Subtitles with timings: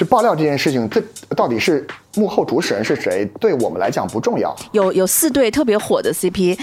[0.00, 0.98] 就爆料这件事情，这
[1.36, 6.58] 到底是幕后主使人是谁，对我们来讲不重要有有四对特别火的 CP，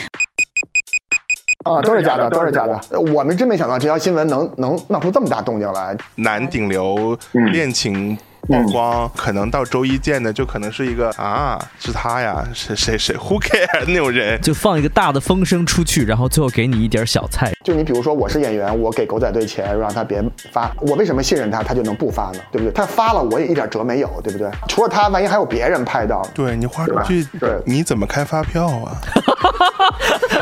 [1.63, 2.81] 啊，都是假的，都是假的。
[2.89, 5.95] 呃我们真没想到这条新闻能能闹出这么大动静来。
[6.15, 7.15] 男顶流
[7.53, 8.17] 恋情
[8.47, 14.39] 曝光，可能到周一见的就可能是一个啊，是他呀， 谁谁谁 who care 那种人。
[14.41, 17.51] 就放一个大的风声出去，然后最后给你一点小菜。
[17.63, 22.39] 就你比如说，我是演员，我给狗仔队钱让他别发，我为什么信任他，他就能不发呢？
[22.51, 22.71] 对不对？
[22.71, 24.49] 他发了，我也一点辙没有，对不对？
[24.67, 28.97] 除了他，万一还有别人拍到，对你花出去对，你怎么开发票啊？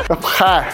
[0.22, 0.68] 嗨，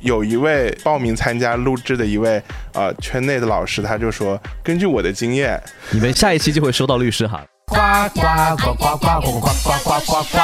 [0.00, 2.40] 有一位报名参加录制的一位
[2.72, 7.44] 呃圈内的老师，他就说，根据我的经验，你们下一期就会收到律师函。
[7.66, 7.76] 呱
[8.14, 8.20] 呱
[8.56, 10.38] 呱呱呱呱呱呱呱呱呱！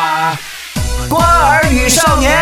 [1.09, 2.35] 瓜儿与少年。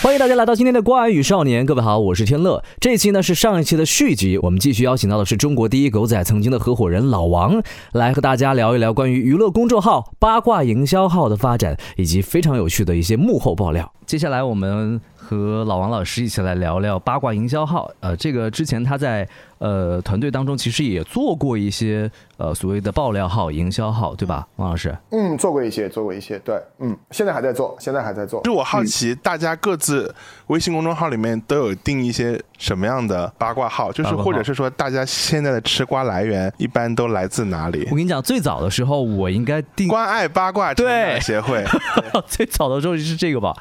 [0.00, 2.62] 欢迎大家来到今天的《瓜儿与少年》，各位好，我是天乐。
[2.78, 7.60] 这一期呢是上一期的续集，我们继续邀请到的是中国第一狗仔曾经的合伙人老王，
[7.92, 13.92] 来和大家聊一聊关于娱乐公众号、八卦营销号的发展，以及非常有趣的一些幕后爆料。
[14.06, 17.90] 接下来我们和老王老师一起来聊聊八卦营销号。
[18.00, 24.96] 呃，这个之前他在呃团队当中其实也做过一些呃所谓的爆料号、营销号，对吧，王老师？
[25.10, 28.40] 嗯，做过一些，做过一些，对，嗯，现在还在做，现在还在做。
[28.42, 30.14] 就我好奇，大家各自
[30.46, 37.96] 微信公众号里面都有定一些什么样的八卦号，就是或者是说大家现在的吃瓜来源一般都来自哪里我？
[37.96, 41.62] 跟你讲，最早的时候我应该定关爱八卦成对长协会，
[42.26, 43.54] 最早的时候是这个吧？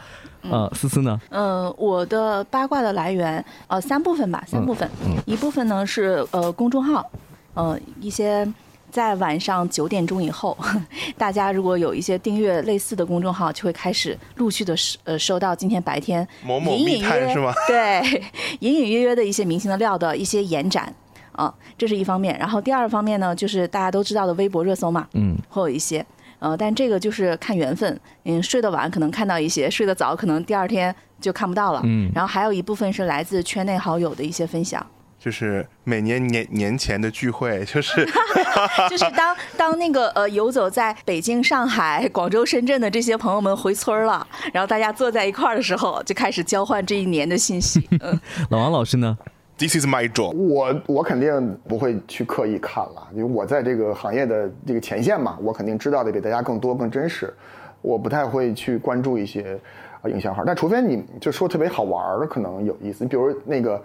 [0.44, 1.20] 呃，思思呢？
[1.30, 4.90] 呃，我的八卦的来源，呃，三部分吧，三部分。
[5.26, 7.06] 一部分呢是呃公众号，
[7.54, 8.48] 呃一些
[8.90, 10.58] 在晚上九点钟以后，
[11.18, 18.24] 大家如果有一些订阅类似的公众号，就会开始陆续的收呃收到今天白天某某隐隐密探约是吗对，
[18.62, 20.94] 隐隐约约的一些明星的料的一些延展。
[21.34, 26.04] 啊，这是一方面，然后第二方面呢，就是大家都知道的微博热搜嘛，嗯，会有一些，
[26.40, 32.12] 呃，但这个就是看缘分，嗯，睡得晚可能看到一些，睡得早可能第二天就看不到了，嗯。
[32.14, 34.86] 然后还有一部分是来自圈内好友的一些分享，
[35.20, 38.06] 就是每年年年前的聚会，就是
[38.90, 48.20] 就是当当那个呃游走在北京、上海、广州、深圳的这些朋友们回村儿了，然后大家坐在一块儿的时候，就开始交换这一年的信息， 嗯，
[48.52, 49.18] 老王老师呢？
[49.58, 50.36] This is my job。
[50.36, 57.34] 我我肯定不会去刻意看了，因为我在这个行业的这个前线嘛，我肯定知道的比大家更多更真实。
[57.82, 59.60] 我不太会去关注一些
[60.02, 63.04] 啊营销号，但除非你就说特别好玩儿，可能有意思。
[63.04, 63.82] 你比如那个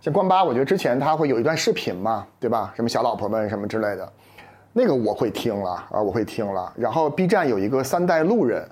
[0.00, 2.72] 像关八，我觉得之前他会有一段视频嘛，对吧？
[2.74, 4.12] 什么小老婆们什么之类的，
[4.72, 6.72] 那个我会听了啊，我会听了。
[6.76, 8.66] 然后 B 站有一个三代路人，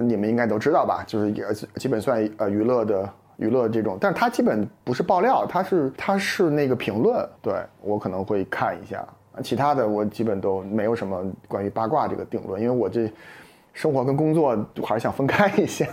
[0.00, 1.04] 你们应该都知道吧？
[1.06, 1.44] 就是也
[1.76, 9.04] 基本算呃娱乐的娱乐这种，但是它基本不是爆料，它是它是那个评论，对我可能会看一下。
[9.42, 13.10] 其他的我基本都没有什么关于八卦这个定论，因为我这
[13.72, 15.86] 生活跟工作我还是想分开一下。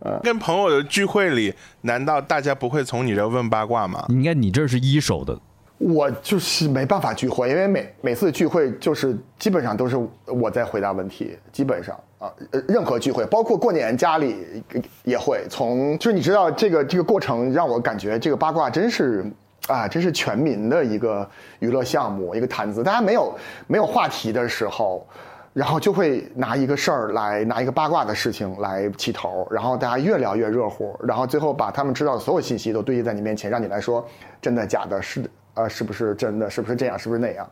[0.00, 4.04] 呃， 跟朋友的聚会里，难道大家不会从你这问八卦吗？
[4.10, 5.38] 应该你这是一手的，
[5.78, 14.62] 我就是没办法聚会，因为每每次聚会就是基本上都是我在回答问题，基本上啊，呃任何聚会，包括过年家里
[15.02, 19.24] 也会从，就是你知道这个这个过程让我感觉这个八卦真是
[19.66, 23.34] 啊，真是全民的一个娱乐项目，一个谈资，大家没有
[23.66, 25.04] 没有话题的时候。
[25.52, 34.06] 然后就会拿一个事儿来拿一个八卦的事情来起头，然后大家越聊越热乎，然后最后把他们知道的所有信息都堆积在你面前，让你来说
[34.40, 37.44] 真的假的，是呃是不是真的，是不是这样，是不是那样？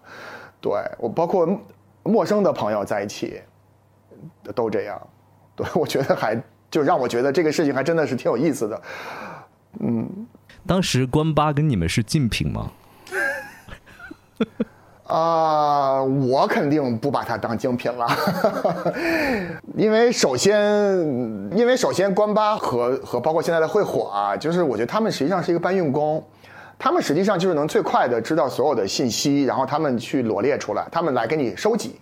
[0.61, 1.49] 对我包括
[2.05, 3.43] 陌生的朋友在一起
[4.55, 5.01] 都这样，
[5.56, 6.41] 对我觉得还
[6.71, 8.83] 就让我觉得这个事情还真的是挺有意思的。
[9.81, 10.27] 嗯
[10.67, 12.71] 当时关八跟你们是竞品吗？
[15.09, 18.06] 啊、我肯定不把它当精品了，
[19.75, 20.55] 因为首先，
[21.56, 26.23] 因为首先关八和和包括现在的会火啊，就是我觉得他们实际上是一个搬运工，
[26.79, 31.99] 他们实际上就是能最快的知道所有的信息，然后他们去罗列出来，他们来给你收集，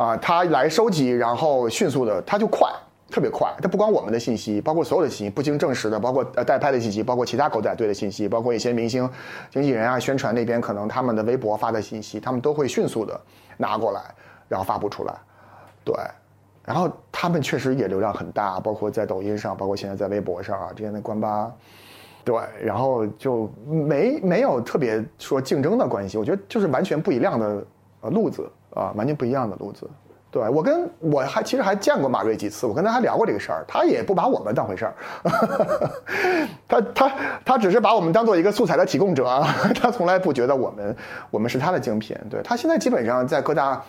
[0.00, 2.66] 啊，他来收集，然后迅速的，他就快，
[3.10, 3.54] 特别快。
[3.60, 9.06] 他不光我们的信息，包括所有的信息，不经证实的，包括呃代拍的信息，包括其他狗仔队的信息，包括一些明星、
[9.50, 13.20] 经纪人啊、宣传那边可能他们的微博发的信息，他们都会迅速的
[13.58, 14.00] 拿过来，
[14.48, 15.14] 然后发布出来。
[15.84, 15.94] 对，
[16.64, 21.52] 然后他们确实也流量很大，包括在抖音上，包括现在在微博上啊，之前的官八。
[22.24, 27.66] 对，然后就没没有特别说竞争的关系，我觉得就是完全不一样的
[28.00, 29.88] 呃路子啊，完全不一样的路子。
[30.32, 34.94] 对我跟我还其实还见过马瑞几次，我跟他还聊过这个事儿，他也不把我们当回事儿，
[36.68, 37.12] 他他
[37.44, 39.42] 他只是把我们当做一个素材的提供者，
[39.74, 40.96] 他从来不觉得我们
[41.32, 42.16] 我们是他的精品。
[42.30, 43.82] 对他现在基本上在各大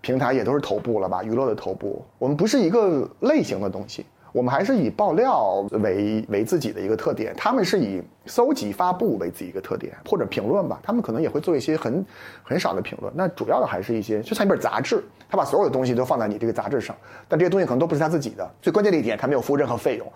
[0.00, 4.06] 平台也都是头部了吧，娱乐的头部，我们不是一个类型的东西。
[4.32, 12.04] 我们还是以爆料为为自己的一个特点，他们是以搜集发布为自己一个特点，或者评论吧，他们可能也会做一些很
[12.42, 13.12] 很少的评论。
[13.16, 16.94] 那主要的还是一些，就像一本杂志，他把所有的东西都放在你这个杂志上，
[17.28, 18.48] 但这些东西可能都不是他自己的。
[18.62, 20.12] 最关键的一点，他没有付任何费用，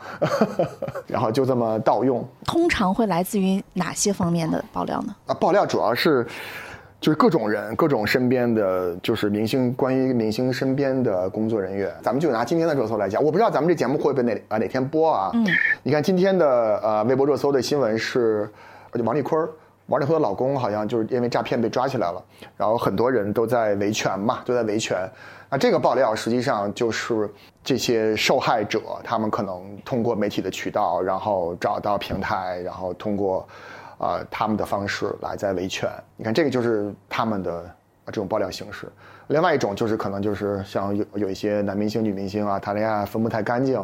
[1.06, 2.26] 然后就这么盗用。
[2.44, 5.14] 通常会来自于哪些方面的爆料呢？
[5.26, 6.26] 啊，爆料主要是。
[7.04, 15.30] 就是各种人，各种身边的，就是明星，关于明星身边的工作人员，咱们就拿今天的热搜来讲，我不知道咱们这节目会不会哪啊哪天播啊？
[15.34, 15.46] 嗯，
[15.82, 18.48] 你看今天的呃微博热搜的新闻是，
[18.94, 19.46] 就王丽坤，
[19.88, 22.24] 王丽坤的老公好像就是因为诈骗被抓起来了，
[22.56, 25.06] 然后很多人都在维权嘛，都在维权。
[25.50, 27.30] 那这个爆料实际上就是
[27.62, 33.46] 这些受害者，他们可能通过媒体的渠道，然后找到平台，然后通过。
[33.98, 37.70] 啊，他们的方式来在维权，你看这个就是他们的
[38.06, 38.88] 这种爆料形式。
[39.28, 43.82] 另外一种就是可能就是像有有一些男明星、女明星啊谈恋爱分不太干净，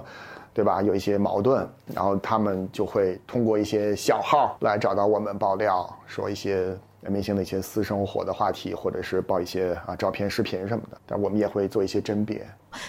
[0.53, 0.83] 对吧？
[0.83, 6.77] 有一些矛盾，然后他们就会通过一些小号来找到我们爆料，说一些。
[7.09, 12.47] 明星的一些私生活的话题，或者是报一些啊照片、视频什么的，但我们也会做一些甄别。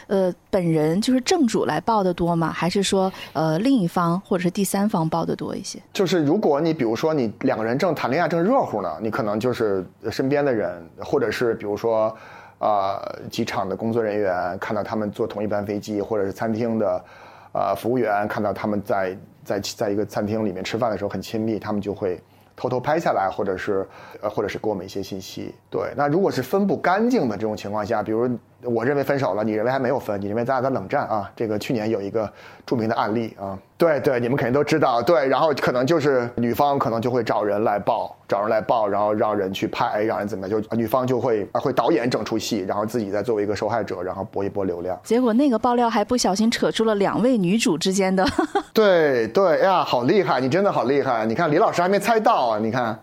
[0.08, 2.52] 呃，本人就是正主来报的多吗？
[2.52, 5.80] 还是说呃另一方或者是第三方报的多一些？
[5.94, 12.16] 就是如果你比如说你两个人正谈恋爱正热乎呢，你可能就是身边的人，或者是比如说
[12.60, 17.06] 啊机场的工作人员看到他们坐同一班飞机，或者是餐厅的
[17.54, 22.22] 呃服务员看到他们在在在一个餐厅里面吃饭的时候很亲密，他们就会。
[22.62, 23.84] 偷偷拍下来，或者是，
[24.22, 25.52] 呃，或者是给我们一些信息。
[25.68, 28.30] 对，那如果是分不干净的这种情况下，比如
[28.64, 31.32] 我认为分手了，你认为还没有分，你认为咱俩在冷战啊？
[31.36, 32.32] 这个去年有一个
[32.66, 33.58] 著名的案例啊。
[33.78, 35.02] 对对，你们肯定都知道。
[35.02, 40.62] 对，然后可能就是女方可能就会找人来报，找人来报，然后让人去拍，让人怎么样？
[40.62, 45.00] 就女方就会会导演整出戏，然后自己再作为一个受害者，然后博一波流量。
[45.04, 48.24] 结果那个爆料还不小心扯出了两位女主之间的。
[48.72, 50.40] 对对呀，好厉害！
[50.40, 51.26] 你真的好厉害！
[51.26, 52.60] 你看李老师还没猜到啊！
[52.60, 52.98] 你看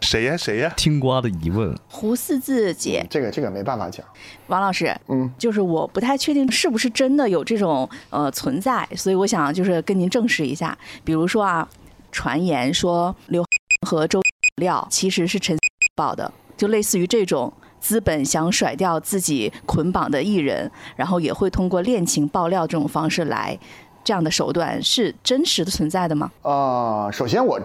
[0.00, 0.72] 谁呀谁呀？
[0.76, 1.72] 听瓜的疑问。
[1.88, 4.04] 胡四字姐，这个这个没办法讲。
[4.48, 10.76] 王老师，嗯，就是我不太确定是不是真的有这种呃存在，所以我想就是跟您证实一下。
[11.04, 11.68] 比如说啊，
[12.10, 13.44] 传言说刘
[13.86, 14.20] 和周
[14.56, 15.56] 料其实是陈
[15.94, 23.58] 宝的，就类似于这种资本想甩掉自己捆绑的艺人，然后也会通过恋情爆料这种方式来，
[24.04, 26.30] 这样的手段是真实的存在的吗？
[26.42, 27.60] 啊，首先我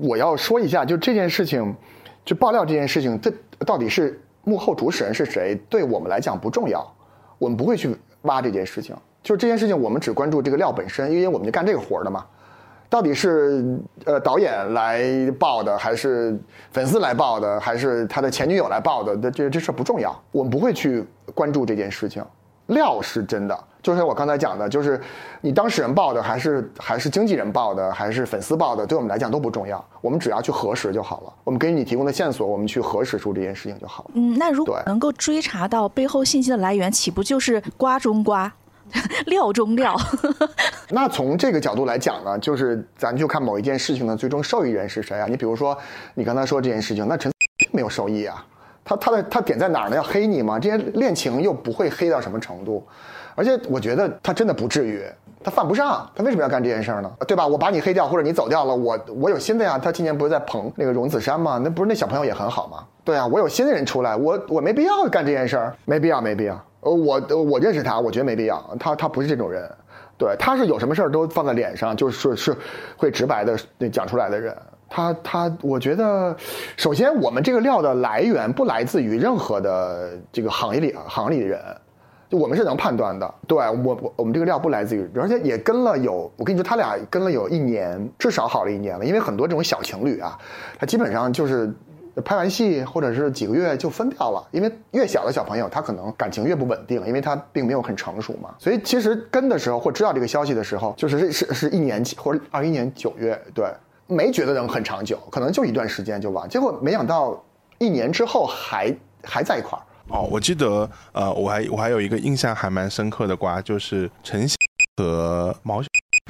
[0.00, 1.74] 我要说一下，就这件事情，
[2.24, 3.32] 就爆料这件事情，这
[3.64, 6.86] 到底是幕后主使人是谁，对我们来讲不重要，
[7.38, 8.96] 我们不会去挖这件事情。
[9.22, 12.24] 就是这件事情，我们只关注这个料本身，因为我们就干这个活的嘛。
[12.88, 16.36] 到底是呃导演来报的，还是
[16.72, 19.30] 粉丝来报的，还是他的前女友来报的？
[19.30, 21.04] 这这事儿不重要，我们不会去
[21.34, 22.24] 关注这件事情。
[22.66, 25.00] 料是真的，就像我刚才讲的，就是
[25.40, 29.84] 你当事人报的，还是还是经纪人报的，还是粉丝报的，对我们来讲都不重要。
[30.00, 31.32] 我们只要去核实就好了。
[31.44, 34.10] 我们给你提供的线索，我们去核实出这件事情就好了。
[34.14, 38.52] 嗯，那如果能够追查到背后信息的来源，岂不就是瓜中瓜？
[39.26, 39.96] 料中料，
[40.88, 45.28] 那从这个角度来讲呢，就是咱就看某一件事情的最终受益人是谁啊？
[45.28, 45.78] 你比如说，
[46.12, 47.30] 你刚才说这件事情，那陈
[47.70, 48.44] 没有受益啊，
[48.84, 49.94] 他他的他点在哪儿呢？
[49.94, 50.58] 要黑你吗？
[50.58, 52.84] 这些恋情又不会黑到什么程度，
[53.40, 55.02] 而且我觉得他真的不至于，
[55.42, 57.10] 他犯不上，他为什么要干这件事呢？
[57.26, 57.46] 对吧？
[57.46, 59.78] 我把你黑掉，或者你走掉了，我我有新的呀。
[59.78, 61.58] 他今年不是在捧那个荣梓杉吗？
[61.64, 62.84] 那不是那小朋友也很好吗？
[63.02, 66.62] 对啊，我有新的人出来，我我没必要干这件事儿，没必要，没必要。
[66.80, 68.62] 呃，我我认识他，我觉得没必要。
[68.78, 69.66] 他他不是这种人，
[70.18, 72.54] 对，他是有什么事儿都放在脸上，就是是
[72.98, 74.54] 会直白的那讲出来的人。
[74.92, 76.36] 他他，我觉得，
[76.76, 81.60] 首先我们这个料的来源不来自于任何的这个行业里行里的人，
[82.30, 83.34] 就我们是能判断的。
[83.46, 89.04] 对我我我们这个料不来自于，而且也跟了有，我跟你说，他俩跟了有一年，至少好了一年了。
[89.04, 90.38] 因为很多这种小情侣啊，
[90.78, 91.70] 他基本上就是。
[92.24, 98.50] 拍完戏或者是几个月就分掉了，因为越小的小朋友他可能感情越不稳定，因为他并没有很成熟嘛。
[98.58, 103.64] 所以其实跟的时候或知道这个消息的时候，就是是是一年或者二一年九月，对，
[104.06, 106.46] 没觉得能很长久，可能就一段时间就完。
[106.48, 107.42] 结果没想到
[107.78, 109.82] 一年之后还还在一块儿。
[110.10, 114.46] 哦，我记得呃，我还我还有一个印象还蛮深刻的瓜，就是陈
[114.96, 115.82] 和毛。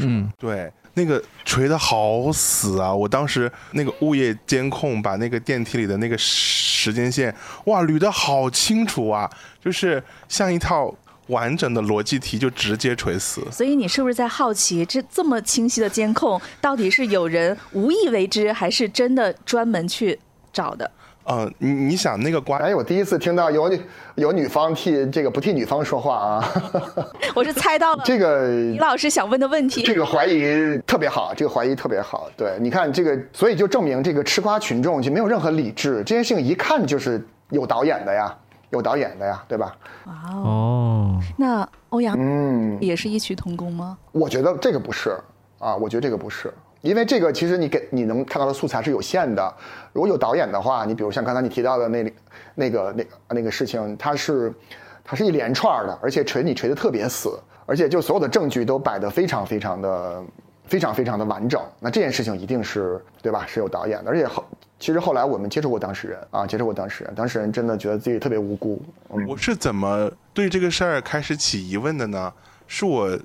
[0.03, 2.95] 嗯，对那个锤的好死啊！
[2.95, 7.35] 我当时那个物业监控把那个电梯里的那个时间线，
[7.67, 9.31] 哇，捋得好清楚啊，
[9.63, 10.95] 就是像一套
[11.27, 13.43] 完整的逻辑题，就直接锤死。
[13.51, 20.19] 所以你是不是在好奇，这这么清晰的监控，到底是有人无意为之，还是真的专门去
[20.53, 20.91] 找的？
[21.31, 23.81] 呃，你你想那个瓜，哎，我第一次听到有女
[24.17, 26.53] 有女方替这个不替女方说话啊，
[27.37, 29.85] 我是猜到了这个李老师想问的问题。
[29.85, 32.29] 这个怀疑特别好，这个怀疑特别好。
[32.37, 38.37] 对，你看这个，所以就证明这个吃瓜群众就没有任何理智，这件事情一看就是有导演的呀，
[38.71, 39.77] 有导演的呀，对吧？
[40.07, 43.97] 哇哦，哦，那欧阳嗯，也是异曲同工吗？
[44.11, 45.17] 我觉得这个不是
[45.61, 49.55] 啊，我觉得这个不是，因为这个其实你给你能看到的素材是有限的。
[49.93, 52.13] 如果有导演的话，你比如像刚才你提到的那
[52.55, 53.05] 那个那
[53.37, 54.53] 那个事情，它是
[55.05, 60.23] 它是一连串的，而且锤你锤的特别死，而且就所有的证据都摆得非常非常的
[60.65, 61.61] 非常非常的完整。
[61.81, 63.45] 那这件事情一定是对吧？
[63.47, 64.45] 是有导演的，而且后
[64.79, 68.81] 其实后来我们接触过当事人啊，接触过当事人，当事人真的觉得自己特别无辜。
[69.29, 72.33] 我是怎么对这个事儿开始起疑问的呢？
[72.67, 73.19] 是我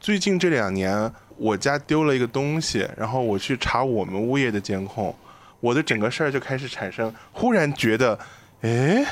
[0.00, 5.14] 最近这两年我家丢了一个东西，然后我去查我们物业的监控，
[5.60, 8.18] 我的整个事儿就开始产生，忽然觉得，
[8.62, 9.06] 诶。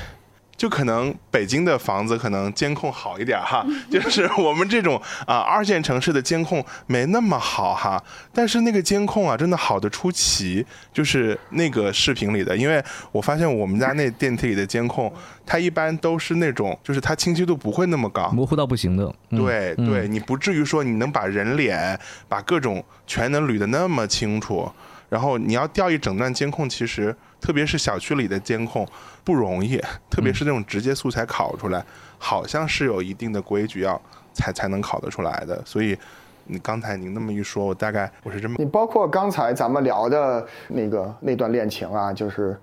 [0.57, 12.83] 就可能北京的房子可能监控好一点哈， 就是我们这种啊二线城市的监控没那么好哈，但是那个监控啊真的好的出奇，就是那个视频里的，因为
[13.13, 15.13] 我发现我们家那电梯里的监控，
[15.45, 19.05] 它一般都是那种，就是它清晰度不会那么高，模糊到不行的。
[19.31, 21.99] 嗯对对，你不至于说你能把人脸、
[22.29, 24.71] 把各种全能捋得那么清楚，
[25.09, 28.87] 然后你要调一整段监控，其实特别是小区里的监控
[29.25, 31.85] 不容易， 特别是那种直接素材拷出来，
[32.19, 34.01] 好像是有一定的规矩要
[34.33, 35.61] 才才能拷得出来的。
[35.65, 35.97] 所以
[36.45, 42.59] 你刚才您那么一说，我大概我是这么你包括刚才咱们聊的那个那段恋情啊，就是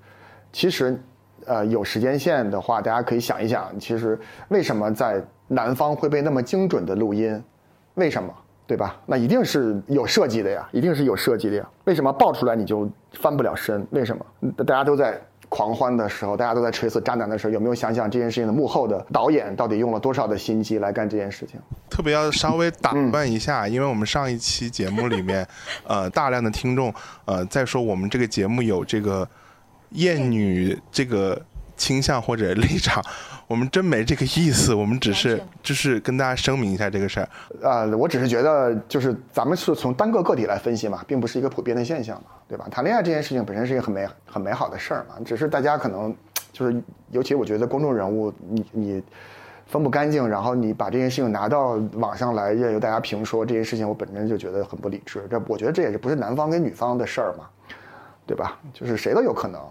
[0.51, 1.00] 其实
[1.46, 7.42] 呃有时间线的话，大家可以想一想，其实为什么在南方会被那么精准的录音？
[7.96, 8.34] 为什么？
[8.74, 9.00] 对吧？
[9.06, 11.70] 那一定是有设计的呀，一定是有设计的呀。
[11.84, 13.86] 为什么爆出来你就翻不了身？
[13.92, 14.25] 为什么？
[14.65, 21.60] 大家都在狂欢的时候，大家都在垂死渣男的时候，有没有想想这件事情的幕后的导演到底用了多少的心机来干这件事情？
[21.88, 25.48] 特别要稍微打断一下，因为我们上一期节目里面，
[25.86, 26.92] 呃，大量的听众
[27.25, 29.30] 呃在说我们这个节目有这个
[29.92, 31.39] 厌女这个
[31.77, 33.03] 倾向或者立场，
[33.48, 37.30] 我们真没这个意思，我们只是就是跟大家声明一下这个事儿。
[37.62, 42.68] 呃，我只是觉得，就是咱们是从单个个体来分析嘛，并不是一个普遍的现象嘛，对吧？
[42.72, 46.16] 谈恋爱这件事情本身是一个很美很美好的事儿嘛，只是大家可能
[46.52, 46.82] 就是，
[47.12, 49.04] 尤其我觉得公众人物，你你
[49.66, 55.26] 分不干净，然后你把这件事情拿到网上来任由大家评说，这件事情我本身就觉得很不理智。
[55.30, 57.46] 这我觉得这也是不是男方跟女方的事儿嘛，
[58.26, 58.58] 对吧？
[58.74, 59.62] 就是谁都有可能，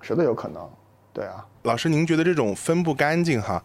[0.00, 0.68] 谁都有可能，
[1.14, 1.46] 对啊。
[1.62, 3.62] 老师，您觉得这种分不干净哈，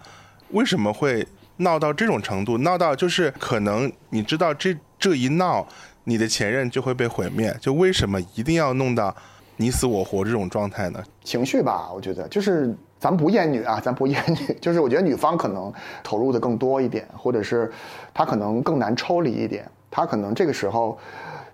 [0.51, 1.27] 为什么会
[1.57, 2.57] 闹到这种程度？
[2.59, 5.67] 闹到就是可能你知道这这一闹，
[6.05, 9.13] 你的前任就会被毁灭，就为什么一定要弄到
[9.57, 11.03] 你死我活这种状态呢？
[11.25, 17.69] 情绪吧，我觉得就是咱不厌女啊，咱不厌女， 就是我觉得女方可能投入的更多一点，或者是
[18.13, 20.97] 她可能更难抽离一点，她可能这个时候，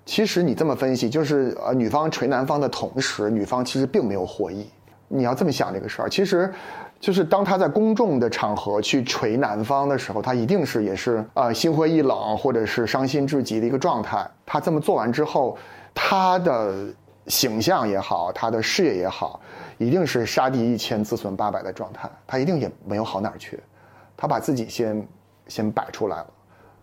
[0.05, 4.67] 其实你这么分析，就是呃女方锤男方的同时，女方其实并没有获益。
[5.07, 6.51] 你要这么想这个事儿，其实
[6.99, 14.27] 就是当他在公众的场合去锤男方的时候，他一定是也是呃心灰意冷或者是伤心至极的一个状态。
[14.45, 15.57] 他这么做完之后，
[15.93, 16.73] 他的
[17.27, 19.39] 形象也好，他的事业也好，
[19.77, 22.09] 一定是杀敌一千自损八百的状态。
[22.25, 23.59] 他一定也没有好哪儿去，
[24.17, 25.07] 他把自己先
[25.47, 26.27] 先摆出来了，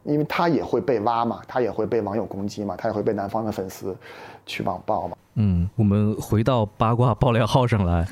[0.04, 3.96] 因为他也会被挖嘛，他也会被网友攻击嘛，他也会被男方的粉丝
[4.46, 5.16] 去网暴嘛。
[5.34, 8.06] 嗯，我们回到八卦爆料号上来。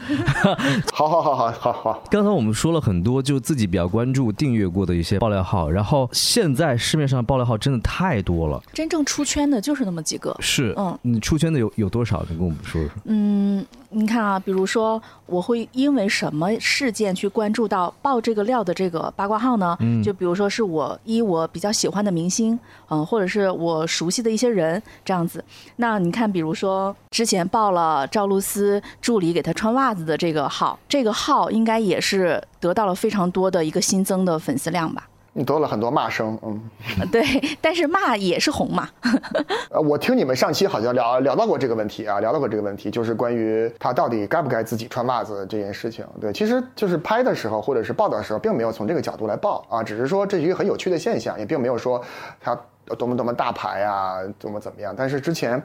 [0.92, 8.62] 好好好好好好，刚才我们说了很多，就自己比较关注、订阅过的一些爆料号，然后现在市面上爆料号真的太多了。
[8.72, 10.34] 真正出圈的就是那么几个。
[10.40, 12.24] 是，嗯，你出圈的有有多少？
[12.28, 12.90] 你跟我们说说。
[13.04, 19.76] 嗯，你看啊，比如说我会因为什么事件去关注到爆这个料的这个八卦号呢？
[19.80, 22.58] 嗯就比如说是我一我比较喜欢的明星，
[22.88, 25.44] 嗯、或者是我熟悉的一些人这样子。
[25.76, 35.09] 那你看，比如说之前报了赵露思助理给她穿袜子的这个号，这个号应该也是得到了非常多的一个新增的粉丝量吧？
[35.33, 36.61] 你得了很多骂声，嗯，
[37.11, 37.25] 对，
[37.61, 38.88] 但是骂也是红嘛。
[39.71, 46.07] 呃，我听你们上期好像聊聊到过这个问题啊，聊到过这个问题，就是关于他到底该不该自己穿袜子这件事情。
[46.21, 52.00] 对，其实就是拍的时候或者是报道的时候，并没有从这个角度来报啊，只是说这是一个很有趣的现象，也并没有说
[52.40, 52.57] 他
[52.97, 54.95] 多么多么大牌啊，多么怎么样。
[54.97, 55.61] 但是之前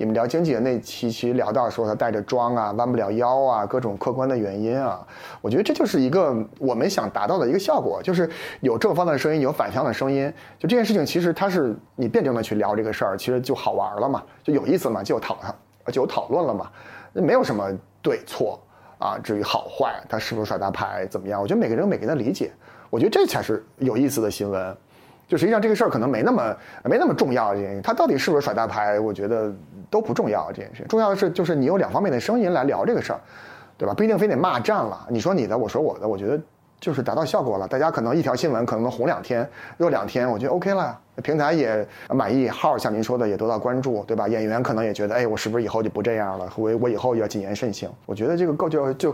[0.00, 5.06] 你们聊经济的那期，其实聊到说他带着妆啊，弯不了腰啊，各种客观的原因啊，
[5.42, 8.26] 我觉得这就是一个我们想达到的一个效果，就是
[8.62, 10.32] 有正方的声音，有反向的声音。
[10.58, 15.36] 就这件事情，其实它是你辩证的去聊这个事儿，其实就好玩了嘛，就有意思嘛，就有讨
[15.92, 16.70] 就有讨论了嘛，
[17.12, 18.58] 没有什么对错
[18.96, 19.18] 啊。
[19.22, 21.42] 至于好坏，他是不是耍大牌怎么样？
[21.42, 22.50] 我觉得每个人有每个人的理解，
[22.88, 24.74] 我觉得这才是有意思的新闻。
[25.30, 29.54] 就实际上这个事儿可能没那么没那么重要，这件事他到底是不是耍大牌，我觉得
[29.88, 30.50] 都不重要。
[30.50, 33.20] 这件事重要的是就是你有两方面的声音来聊这个事儿，
[33.78, 33.94] 对吧？
[33.94, 36.36] 不一定非得骂战了，你说你的，我说我的，我觉得
[36.80, 37.68] 就是达到效果了。
[37.68, 40.98] 大家可能一条新闻可能能红两天、热两天，我觉得 OK 了。
[41.22, 44.26] 平台也满意，号像您说的也得到关注，对吧？
[44.26, 46.50] 演员可能也觉得，哎，我是不是以后就不这样了？
[46.56, 47.88] 我我以后要谨言慎行。
[48.04, 49.12] 我觉得这个够就就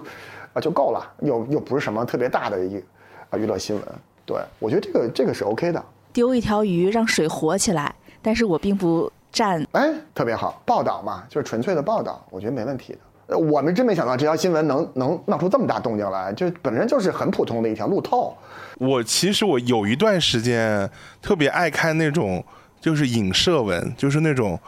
[0.54, 2.82] 啊就够了，又又不是什么特别大的一
[3.28, 3.84] 啊娱乐新闻。
[4.24, 5.84] 对我觉得这个这个是 OK 的。
[6.16, 9.62] 丢一条鱼让水活起来，但是我并不站。
[9.72, 12.98] 哎，特别好，报道嘛，就是纯粹的报道，我觉得没问题的。
[13.26, 18.34] 呃，我们真没想到这条新闻能能闹出这么大动静来，就本身就是很普通的一条路透。
[18.78, 20.88] 我其实我有一段时间
[21.20, 22.42] 特别爱看那种
[22.80, 24.58] 就是影射文，就是那种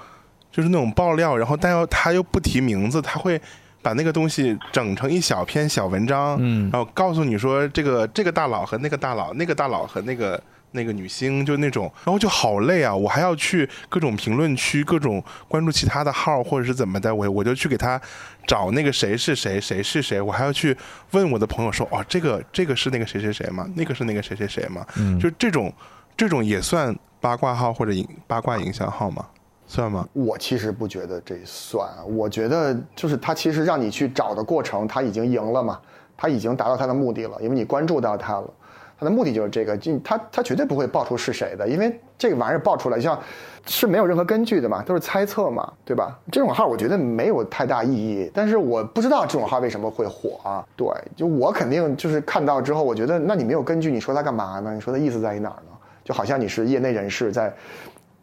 [0.53, 3.41] 就是那种爆料，然后但又他又不提名字，他会
[3.81, 10.39] 把那个东西整成一小篇小文章，嗯，然后告诉你说这个这个大佬和那个大佬，那个大佬和那个。
[10.73, 12.95] 那个女星就那种，然后就好累啊！
[12.95, 18.01] 我还要去各种评论区，各种关注其他的号或者是怎么的，我我就去给他
[18.47, 20.77] 找那个谁是谁，谁是谁，我还要去
[21.13, 23.67] 问我的朋友说，哦，这个这个是那个谁谁谁吗？
[23.75, 24.87] 那个是那个谁谁谁吗？
[24.97, 25.73] 嗯，就这种
[26.17, 29.27] 这种也算八卦号或者影八卦营销号吗？
[29.67, 30.09] 算吗？
[30.15, 35.79] 我其实不觉得这算，我觉得就是他其实让你去找的过程，他已经赢了嘛，
[36.17, 38.51] 他已经达到他的目的了，因为你关注到他了。
[38.99, 43.19] 他的目的就是这个，就他他绝对不会爆出是谁的，因为这个玩意儿爆出来像
[43.65, 46.19] 是没有任何根据的嘛，都是猜测嘛，对吧？
[46.33, 50.67] 这种号我觉得没有太大意义，但是我不知道这种号为什么会火啊？
[50.75, 54.75] 对，就我肯定就是看到之后，我觉得那你没有根据，你说它干嘛呢？
[54.75, 55.77] 你说的意思在于哪儿呢？
[56.05, 57.55] 就好像你是业内人士在。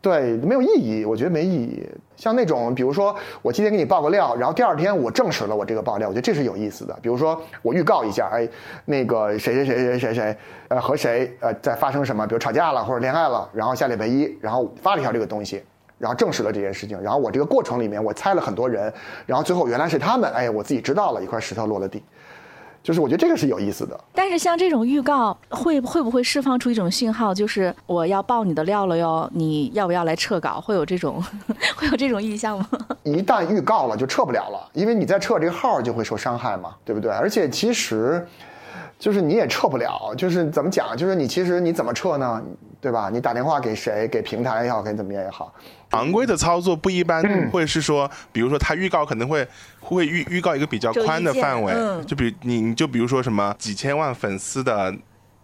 [0.06, 1.84] 对，没有意义，我觉得没意义。
[2.16, 6.96] 像那种，比如说我今天给你爆个料，然后第二天我证实了我这个爆料，我觉得这是有意思的。
[7.02, 8.48] 比如说我预告一下，哎，
[8.86, 15.64] 那个谁谁谁谁谁谁，呃，和谁呃在发生什么，比如吵架了或者恋爱了，然后下礼拜一，然后发了一条这个东西，
[15.98, 18.94] 然后证实了这件事情，然后我这个过程里面我猜了很多人，
[19.26, 22.04] 然后最后原来是他们，哎，我自己知道了一块石头落了地。
[22.86, 30.62] 就是我觉得这个是有意思的，但是像这种预告会会不会释放出一种信号，就是我要爆你的料了哟，你要不要来撤稿？
[30.62, 31.20] 会有这种
[31.76, 32.68] 会有这种意向吗？
[33.02, 37.10] 一旦预告了就撤不了了，因为你在撤这个号就会受伤害嘛，对不对？
[37.10, 38.24] 而且其实，
[39.00, 40.96] 就是你也撤不了，就是怎么讲？
[40.96, 42.40] 就是你其实你怎么撤呢？
[42.86, 43.10] 对吧？
[43.12, 44.08] 你打电话给谁？
[44.10, 45.52] 给平台也好，给怎么样也好。
[45.90, 49.48] 常规的操作不一般会是说，比如说他预告可能会
[49.80, 51.74] 会预预告一个比较宽的范围，
[52.06, 54.94] 就比你你就比如说什么几千万粉丝的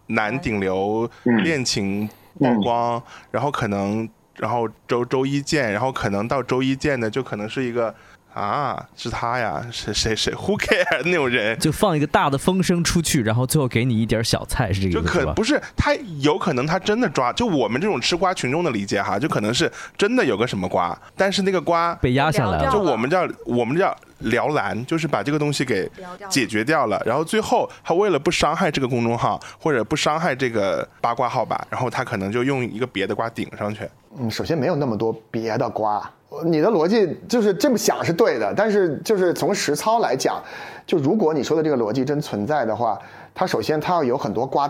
[0.06, 1.10] 男顶流
[1.44, 3.02] 恋情曝光，
[3.32, 7.96] 然后可能然后周周一见，然后可能到周一见的就可能是一个。
[8.34, 25.90] 啊，是他呀，谁谁谁，Who care 那种人，就放一个大的风声出去，然后最后给你一点小菜，是这个意思就可不是他有可能他真的抓，就我们这种吃瓜群众的理解哈，就可能是真的有个什么瓜，但是那个瓜被压下来了，就我们叫我们叫聊蓝，就是把这个东西给
[26.30, 33.82] 解决掉了，然后最后他为了不伤害这个公众号或者不伤害这个八卦号吧，然后他可能就用一个别的瓜顶上去。
[34.18, 36.10] 嗯，首先没有那么多别的瓜。
[36.46, 40.42] 你的逻辑就是这么想是对的，但是就是从实操来讲，
[40.88, 42.98] 就如果你说的这个逻辑真存在的话，
[43.36, 44.70] 它首先它要有很多瓜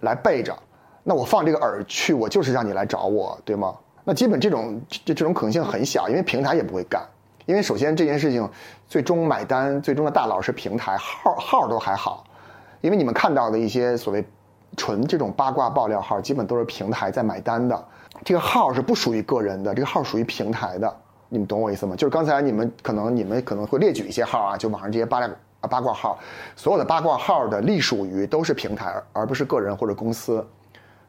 [0.00, 0.54] 来备着，
[1.02, 3.74] 那我放这个饵去，我就是让你来找我，对吗？
[4.04, 7.02] 那基本这种这这种可能性很小，因为平台也不会干，
[7.46, 8.46] 因为首先这件事情
[8.86, 12.22] 最终买单最终的大佬是平台，号号都还好，
[12.82, 14.22] 因为你们看到的一些所谓
[14.76, 17.82] 纯这种八卦爆料号，基本都是平台在买单的。
[18.24, 20.96] 这个号是不属于个人的，这个号属于平台的，
[21.28, 21.94] 你们懂我意思吗？
[21.94, 25.28] 就是刚才你们可能你们可能会列举一些号啊，就网上这些八卦
[25.60, 26.18] 啊八卦号，
[26.56, 30.44] 所有的八卦号的隶属于都是平台，而不是个人或者公司，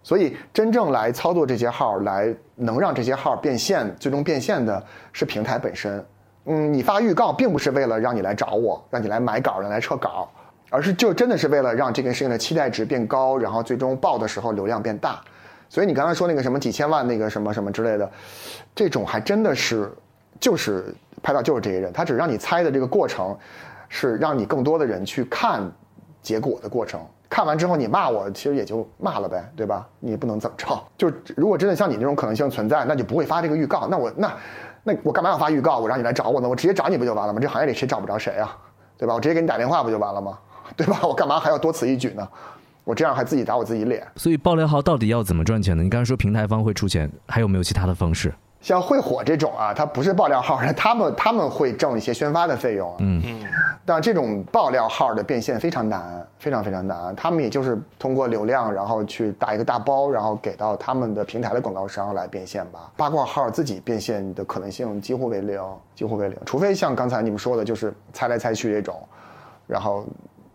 [0.04, 6.06] 所以真正来操作这些号，来能让这些号变现，最终变现的是平台本身。
[6.46, 10.30] 嗯，你发预告并不是为了让你来找我，让你来买稿，让你来撤稿，
[10.70, 15.22] 而是就真的是为了让这件事情的期待值变高，然后最终爆的时候流量变大。
[15.70, 18.10] 所以你刚才说那个什么几千万那个什么什么之类的，
[18.76, 19.92] 这种还真的是，
[20.40, 23.38] 就是拍到就是这些人，他只让你猜的这个过程，
[23.88, 25.72] 是让你更多的人去看
[26.22, 29.88] 结果的过程，看完之后你骂我，其实也就骂了呗，对吧？
[30.00, 30.84] 你不能怎么着。
[30.98, 33.88] 就如果真的像你这种可能性存在，那就不会发这个预告。
[33.90, 34.38] 那我那
[34.84, 35.78] 那我干嘛要发预告？
[35.78, 36.50] 我让你来找我呢？
[36.50, 37.40] 我直接找你不就完了吗？
[37.40, 38.58] 这行业里谁找不着谁啊？
[38.98, 39.14] 对吧？
[39.14, 40.38] 我直接给你打电话不就完了吗？
[40.76, 41.00] 对吧？
[41.04, 42.28] 我干嘛还要多此一举呢？
[42.84, 44.06] 我这样还自己打我自己脸。
[44.16, 45.84] 所以爆料号到底要怎么赚钱呢？
[45.84, 48.34] 你刚才说平台方会出钱，还有没有其他的方式？
[48.62, 52.98] 像会火这种啊，它不是爆料号，他们他们会挣一些宣发的费用啊。
[53.00, 53.46] 嗯嗯。
[53.86, 57.16] 但这种爆料号的变现非常难，非常非常难。
[57.16, 62.92] 他们也就是通过流量，然后去打一个大包，然后给到他们的平台的广告商来变现吧。
[62.98, 65.62] 八卦号自己变现的可能性几乎为零，
[65.96, 66.38] 几乎为零。
[66.46, 69.02] 除非像刚才你们说的，就是猜来猜去这种，
[69.66, 70.06] 然后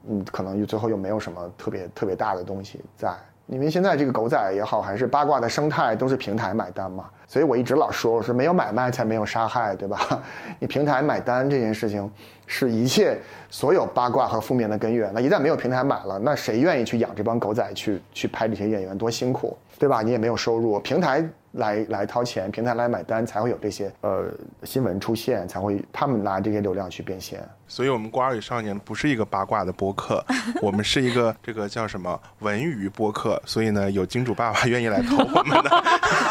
[0.08, 3.14] 嗯，可能就最后又没有什么特别特别大的东西在。
[3.46, 7.04] 因为现在这个狗仔也好，还是八卦的生态，都是平台买单嘛。
[7.26, 10.22] 所以我一直老说，我说没有买卖才没有杀害，对吧？
[10.58, 12.10] 你平台买单这件事情，
[12.46, 13.18] 是一切
[13.50, 15.12] 所有八卦和负面的根源。
[15.12, 18.96] 那一旦没有平台买了，那谁愿意去养这帮狗仔去去拍这些演员？
[18.96, 20.00] 多辛苦，对吧？
[20.00, 21.22] 你也没有收入，平台
[21.54, 27.46] 来来掏钱，平台来买单，才会有这些呃新闻出现，才会他们拿这些流量去变现。
[27.66, 30.24] 所以，我们瓜儿与少年不是一个八卦的播客，
[30.60, 33.40] 我们是一个这个叫什么文娱播客。
[33.46, 35.84] 所以呢，有金主爸爸愿意来投我们的，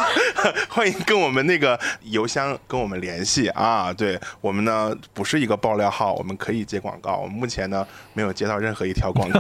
[0.70, 3.92] 欢迎跟我们那个邮箱跟我们联系啊。
[3.92, 7.18] 对我们呢，不是一个爆料号，我们可以接广告。
[7.18, 9.40] 我们目前呢，没有接到任何一条广告，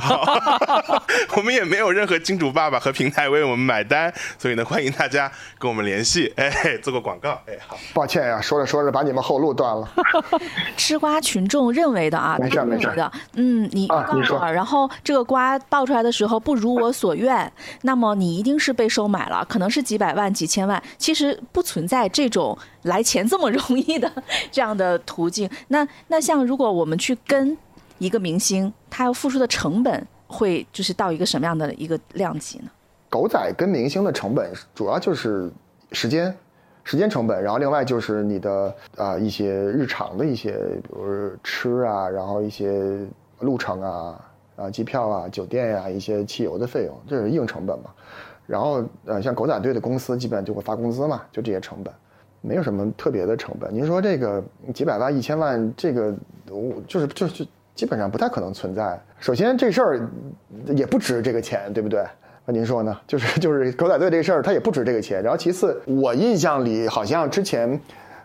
[1.37, 4.11] 我们也没有任何金主爸爸和平台为我们买单。
[4.39, 7.77] 所以呢，欢迎大家跟我们联系， 哎，做个广告，哎，好。
[7.93, 9.87] 抱歉呀，说着说着把你们后路断了。
[10.75, 11.83] 吃瓜群众认。
[11.83, 24.09] 认为的啊，没事没事的，嗯，你告诉我，然后这个瓜爆出来的时候不如我所愿，那么你一定是被收买了，可能是几百万、几千万，其实不存在这种来钱这么容易的
[24.49, 25.49] 这样的途径。
[25.67, 27.57] 那那像如果我们去跟
[27.97, 32.69] 一个明星，他要付出的成本会就是到一个什么样的一个量级呢？
[33.09, 35.51] 狗仔跟明星的成本主要就是
[35.93, 36.35] 时间。
[36.85, 40.51] 时间成本，然后另外就是你的啊一些日常的一些，
[40.83, 43.07] 比如吃啊，然后一些
[43.39, 44.21] 路程啊，
[44.57, 47.85] 啊机票啊、酒店呀，一些汽油的费用，这是硬成本嘛。
[48.45, 51.93] 然后呃，像狗仔队的公司基本就会发工资嘛，就这些成本，
[52.41, 53.73] 没有什么特别的成本。
[53.73, 56.13] 您说这个几百万、一千万，这个
[56.49, 59.01] 我就是就是基本上不太可能存在。
[59.19, 60.09] 首先这事儿
[60.75, 62.05] 也不值这个钱，对不对？
[62.45, 62.97] 那您说呢？
[63.07, 65.23] 就是就是狗仔队这事儿，它也不值这个钱。
[65.23, 67.79] 然后其次，我印象里好像之前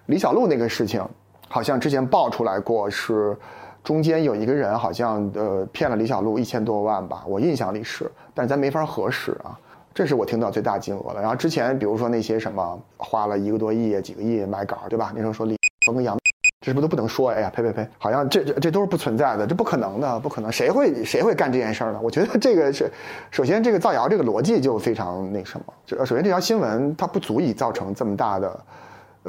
[0.07, 1.03] 李小璐那个事情，
[1.49, 3.37] 好像之前爆出来过，是
[3.85, 7.23] 中间有一个人好像呃骗了李小璐一千多万吧。
[7.27, 9.59] 我印象里是，但是咱没法核实啊。
[9.95, 11.21] 这是我听到最大金额的。
[11.21, 15.13] 然后之前比如说那些什么花了一个多亿、几个亿买稿，对吧？
[15.15, 15.57] 那时候说李
[15.93, 16.17] 跟杨。
[16.69, 17.31] 这是不是都不能说？
[17.31, 17.89] 哎呀，呸呸呸！
[17.97, 21.99] 好像这这这都是不存在的，这不可能的，不可能，谁会谁会干这件事儿呢？
[22.03, 22.93] 我觉得这个是，
[23.31, 25.65] 首先这个造谣这个逻辑就非常那什么。
[25.87, 28.61] 就首先这条新闻它不足以造成这么大的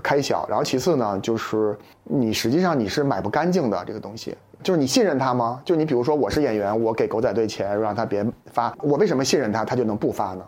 [0.03, 5.61] 开销，然后其次呢，就是你实际上你是买不干净的这个东西，就是你信任他吗？
[5.63, 10.43] 就你比如说我是演员，我给狗仔队钱让他别发，我为什么信任他，他就能不发呢？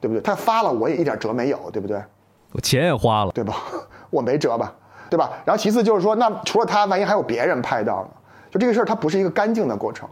[0.00, 0.20] 对不对？
[0.20, 2.02] 他发了我也一点辙没有，对不对？
[2.50, 3.54] 我钱也花了，对吧？
[4.10, 4.74] 我没辙吧？
[5.14, 5.30] 对吧？
[5.44, 8.08] 然后其次就是说，那除了他，万一还有别人拍到呢？
[8.50, 10.08] 就这个事儿，它不是一个干净的过程。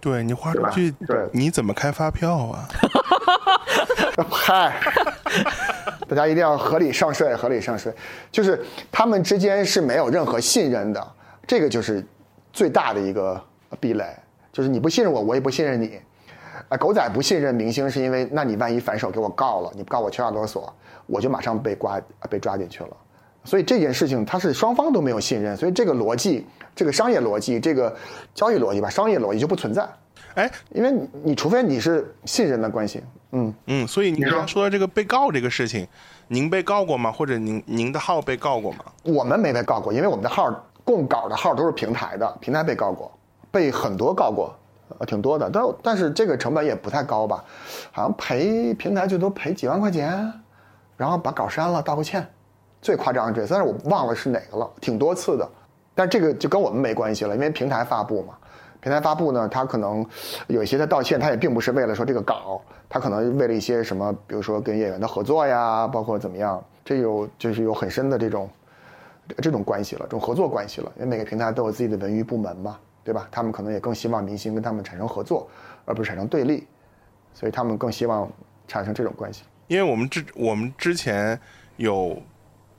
[0.00, 2.68] 对你花出去，对，你怎么开发票啊？
[4.30, 4.76] 嗨，
[6.08, 7.92] 大家一定要合理上税，合理上税。
[8.30, 11.12] 就是他们之间是没有任何信任的，
[11.48, 12.06] 这个就是
[12.52, 13.42] 最大的一个
[13.80, 14.04] 壁垒。
[14.52, 15.98] 就是你不信任我，我也不信任你。
[16.68, 20.72] 啊，狗仔不信任明星，是因为那你万一反手给我告了，你告我敲诈勒索，
[21.06, 22.96] 我就马上被刮被抓进去了。
[23.44, 27.94] 所以这件事情它是双方都没有信任，所以这个逻辑，这个商业逻辑，这个
[28.34, 29.88] 交易逻辑吧，商业逻辑就不存在。
[30.34, 33.86] 哎，因为你你除非你是信任的关系，嗯嗯。
[33.86, 35.86] 所以您刚说的这个被告这个事情，
[36.26, 37.12] 您被告过吗？
[37.12, 38.78] 或者您您的号被告过吗？
[39.04, 40.52] 我们没被告过，因为我们的号
[40.82, 43.12] 供稿的号都是平台的，平台被告过，
[43.52, 44.52] 被很多告过，
[44.98, 45.48] 呃，挺多的。
[45.52, 47.44] 但但是这个成本也不太高吧？
[47.92, 50.32] 好像赔平台最多赔几万块钱，
[50.96, 52.26] 然后把稿删了，道个歉。
[52.84, 55.48] 最夸张的这次，但是我忘了是哪个了，挺多次的，
[55.94, 58.34] 但这个就跟我们没关系了，因为平台发布嘛，
[58.82, 60.04] 平台发布呢，他可能
[60.48, 68.50] 有一些的道歉，他也并不是为了说这个稿，他可能为了一些什么，比如说跟演员的合作呀，包括怎么样，这有就是有很深的这种
[69.38, 73.26] 这种关系了，这种合作关系了，因为每个平台都有自己的文娱部门嘛，对吧？
[73.30, 75.48] 他们可能也更希望明星跟他们产生合作，
[75.86, 76.66] 而不是产生对立，
[77.32, 78.30] 所以他们更希望
[78.68, 79.44] 产生这种关系。
[79.68, 81.40] 因为我们之我们之前
[81.76, 82.20] 有。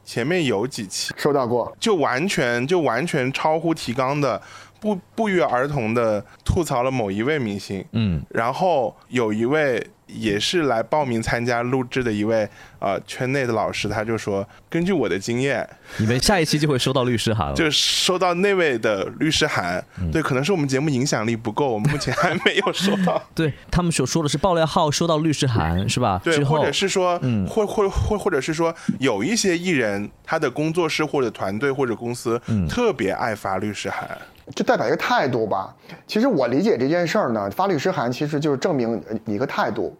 [0.05, 4.41] 前面有几期收到过，就完全就完全超乎提纲的，
[4.79, 12.47] 不不约而同的吐槽了某一位明星，嗯，然后有一位也是来报名参加录制的一位
[12.79, 17.53] 呃圈内的老师，他就说，根据我的经验，你们下一期就会收到律师函了。
[17.55, 23.21] 就收到那位的律师函，对，可能是我们节目影响力不够，我们目前还没有收到。
[23.33, 26.21] 对他们所说的是爆料号收到律师函是吧？
[26.23, 34.17] 对，或者是说，嗯或或或或者是说，有一些艺人他的工作室或者团队或者公司嗯特别爱发律师函，
[34.53, 35.75] 就代表一个态度吧。
[36.05, 39.95] 其实我理解这件事儿呢，发律师函其实就是证明一个态度。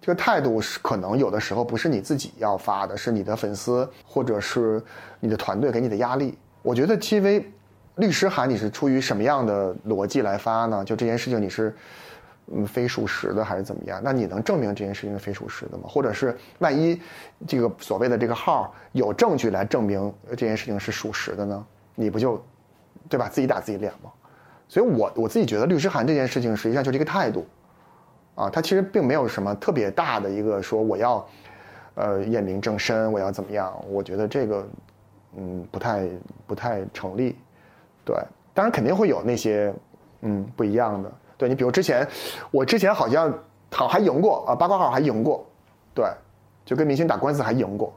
[0.00, 4.80] 这个态度是可能有的时候不是你自己要发的，是你的粉丝或者是
[5.18, 6.36] 你的团队给你的压力。
[6.62, 7.44] 我觉得 TV
[7.96, 10.84] 律师函你是出于什么样的逻辑来发呢？
[10.84, 11.74] 就这件事情你是
[12.52, 14.00] 嗯非属实的还是怎么样？
[14.04, 15.84] 那你能证明这件事情是非属实的吗？
[15.88, 17.00] 或者是万一
[17.48, 21.66] 这个所谓的这个号有证据来证明这件事情是属实的呢？
[21.96, 22.40] 你不就
[23.08, 23.28] 对吧？
[23.28, 24.10] 自己打自己脸吗？
[24.68, 27.46] 所以我我自己觉得律师函这件事情实际上就是一个态度，
[28.34, 31.24] 啊，它其实并没有什么特别大的一个说我要，
[31.94, 33.72] 呃，验明正身，我要怎么样？
[33.88, 34.68] 我觉得这个，
[35.36, 36.08] 嗯，不太
[36.48, 37.36] 不太成立。
[38.04, 38.16] 对，
[38.52, 39.72] 当然肯定会有那些，
[40.22, 41.12] 嗯，不一样的。
[41.36, 42.04] 对你比如之前，
[42.50, 43.32] 我之前好像
[43.70, 45.46] 好还赢过啊，八卦号还赢过，
[45.94, 46.06] 对，
[46.64, 47.92] 就跟明星打官司还赢过。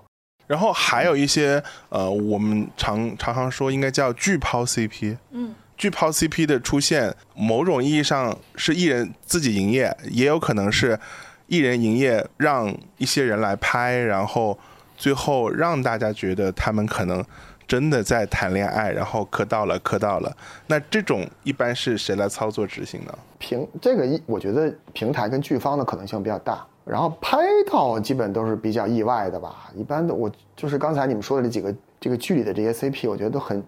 [0.50, 11.00] 然后还有一些呃，我们常常常说应该叫巨抛 CP，嗯，巨抛 CP 的出现，某种意义上是艺人自己营业，也有可能是
[11.46, 14.58] 艺人营业让一些人来拍，然后
[14.98, 17.24] 最后让大家觉得他们可能
[17.68, 20.36] 真的在谈恋爱，然后磕到了，磕到了。
[20.66, 23.16] 那这种一般是谁来操作执行呢？
[23.38, 26.66] 平这个一，我觉得平台跟剧方的可能性比较大。
[26.89, 33.63] 然后拍到基本都是比较意外的吧，一般的我就是刚才你们说的这几个这个剧里的这些 CP，我觉得都很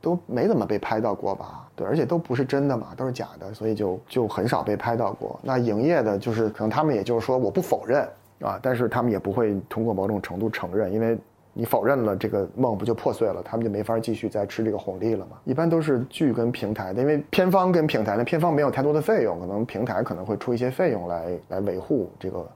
[0.00, 5.40] 都没怎么被拍到过吧，对，而且都不是真的嘛，都是假的，所以就就很少被拍到过。
[5.42, 8.06] 那营业的，就是可能他们也就是说我不否认
[8.40, 11.18] 啊，但是他们也不会通过某种程度承认，因为
[11.54, 15.38] 你否认了，这个梦不就破碎了，他们就没法继续再吃这个红利了嘛。
[15.44, 22.46] 一般都是剧跟平台的，因为片方跟平台呢，片方没有太多的费用，可能平台可能会出一些费用来来维护这个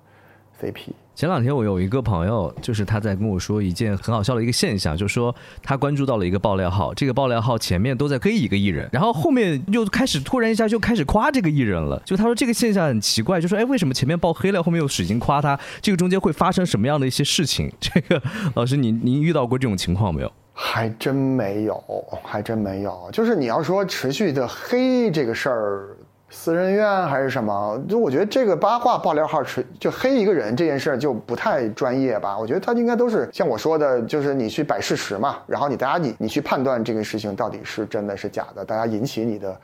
[0.62, 0.92] CP。
[1.14, 12.01] 前两天我有一个朋友，就是他在跟我说一件很好笑的一个现象，就是说他关注到了一个爆料号，这个爆料号前面都在黑一个艺人，然后后面又开始突然一下就开始夸这个艺人了。
[12.07, 15.59] 就他说这个现象很奇怪，就说哎为什么前面爆黑了，后面又使劲夸他？
[15.83, 17.70] 这个中间会发生什么样的一些事情？
[17.79, 18.22] 这个
[18.55, 20.33] 老师您您遇到过这种情况没有？
[20.55, 21.83] 还真没有，
[22.22, 23.09] 还真没有。
[23.11, 25.96] 就是你要说持续的黑这个事儿，
[26.35, 27.79] 私人院还是什么？
[27.87, 29.42] 就我觉得这个八卦爆料号
[29.79, 32.38] 就黑一个人这件事就不太专业吧。
[32.38, 39.55] 我觉得他应该都是像我说的，就是你去摆事实嘛，然后你大家你你去判断这个事情到底是真的是假的，大家引起你的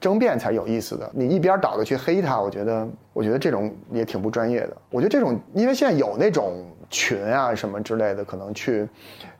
[0.00, 1.10] 争辩才有意思的。
[1.12, 4.76] 你一边倒的去黑他，我觉得我觉得这种也挺不专业的。
[4.90, 8.88] 我觉得这种因为现在有那种群啊什么之类的，可能去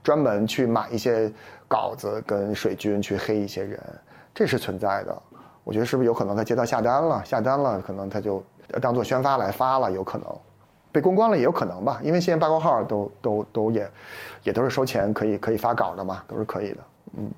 [0.03, 1.31] 专门去买一些
[1.69, 3.81] 稿子跟水军去黑一些人，
[4.35, 5.23] 这是存在的。
[5.65, 8.43] 我觉得是不是有可能他接到下单了，下单了，可能他就
[8.81, 10.27] 当做宣发来发了，有可能
[10.91, 13.91] 被公关了也有可能吧，因为现在八卦号都都都也
[14.43, 16.79] 也都是收钱可以可以发稿的嘛，都是可以的。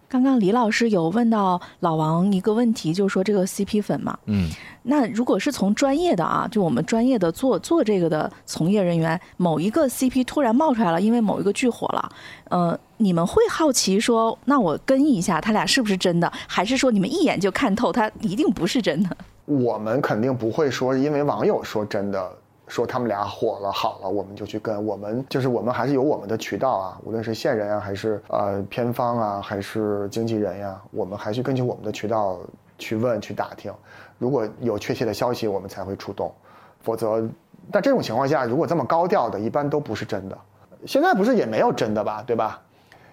[0.08, 4.48] 刚刚李老师有问到老王一个问题，就是说这个 CP 粉嘛，嗯，
[4.84, 12.08] 那如果是从专业的啊，就我们专业的做做这个的从业人员，某一个 CP 突然冒出来了，因为某一个剧火了，
[12.50, 19.16] 呃，你们会好奇说，那我跟一下他俩是不是真的，还是说你们一眼就看透他一定不是真的？
[19.46, 22.32] 我们肯定不会说，因为网友说真的，
[22.66, 24.84] 说他们俩火了好了，我们就去跟。
[24.84, 32.38] 我们就是我们还是有我们的渠道啊，无论是线人啊，还是呃片方啊，还是经纪人呀、我们还是根据我们的渠道
[32.78, 33.72] 去问去打听。
[34.18, 36.32] 如果有确切的消息，我们才会出动，
[36.80, 37.28] 否则，
[37.70, 40.38] 但这种情况下，如果这么高调的，一般都不是真的。
[40.86, 42.60] 现在不是也没有真的吧，对吧？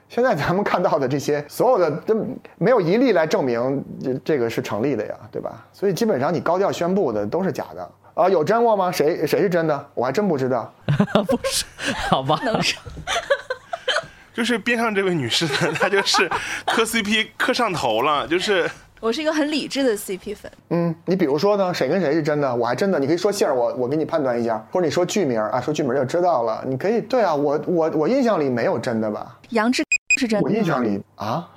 [0.10, 2.14] 现在咱们看到的这些所有的都
[2.58, 5.66] 没有一例来证明这这个是成立的呀，对吧？
[5.72, 8.92] 所以基本上你高调宣布的都是假的啊，有真过吗？
[8.92, 9.90] 谁谁是真的？
[9.94, 10.74] 我还真不知道。
[11.28, 11.66] 不是，
[12.10, 12.82] 好吧，能说
[14.34, 16.30] 就是边上这位女士呢，她就是
[16.66, 18.70] 磕 CP 磕上头了，就是
[19.00, 22.54] 我是一个很理智的 CP 粉，嗯，你比如说呢，谁跟谁是真的？
[22.56, 26.64] 我还真的，你可以说姓儿，我我给你判断一下，或者你说剧名啊，说剧名就知道了。
[26.66, 29.38] 你可以对啊，我我我印象里没有真的吧？
[29.50, 29.84] 杨志
[30.20, 30.64] 是真的我印。
[30.64, 31.50] 象里啊，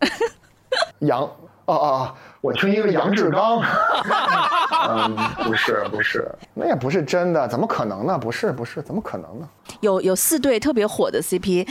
[1.00, 1.34] 杨哦
[1.66, 3.60] 哦哦，我听一个杨志刚，
[4.88, 8.18] 嗯，不是不是，那也不是真的，怎么可能呢？
[8.18, 9.48] 不是不是，怎么可能呢？
[9.80, 11.68] 有有四对特别火的 CP，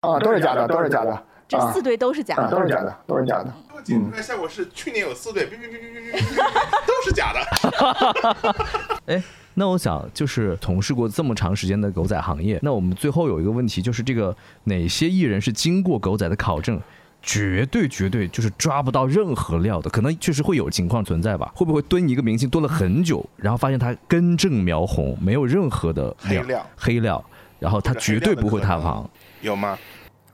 [0.00, 3.52] 啊，都是假的，都是假的，这四对都是假的，都是假的，都是假的。
[3.90, 7.70] 嗯，那效果是去年有四对，都是假的。
[7.70, 8.54] 哈哈哈哈哈。
[9.06, 9.22] 哎，
[9.54, 16.80] 那我想就是从事过这么长时间的狗仔行业，那我们最后有一个问题，就是这个哪些艺人是经过狗仔的考证？
[17.26, 21.50] 绝对绝对就是抓不到任何料的，可能确实会有情况存在吧？
[21.56, 27.22] 会不会蹲一个明星蹲了很久，然后发现他根正苗红，没有任何的黑料黑料，
[27.58, 29.10] 然后他绝对不会塌房。
[29.40, 29.76] 有吗？